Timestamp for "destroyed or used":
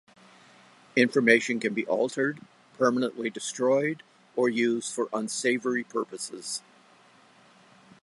3.29-4.91